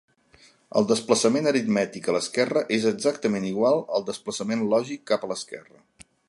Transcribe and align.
El 0.79 0.85
desplaçament 0.91 1.49
aritmètic 1.51 2.09
a 2.09 2.15
l'esquerra 2.15 2.63
és 2.79 2.87
exactament 2.93 3.47
igual 3.51 3.79
al 3.99 4.07
desplaçament 4.09 4.65
lògic 4.73 5.05
cap 5.13 5.29
a 5.29 5.31
l'esquerra. 5.35 5.79